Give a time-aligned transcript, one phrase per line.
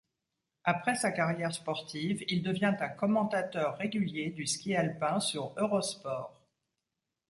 [0.63, 6.41] Après sa carrière sportive, il devient un commentateur régulier du ski alpin sur Eurosport.